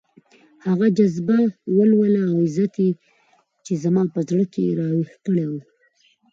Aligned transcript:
هغه 0.67 0.87
جذبه، 0.97 1.39
ولوله 1.77 2.21
او 2.31 2.37
عزت 2.45 2.73
يې 2.83 2.89
چې 3.65 3.73
زما 3.83 4.03
په 4.13 4.19
زړه 4.29 4.45
کې 4.53 4.75
راويښ 4.79 5.11
کړی 5.25 5.45
وو. 5.49 5.59